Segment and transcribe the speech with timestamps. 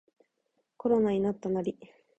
[0.77, 1.77] コロナになったナリ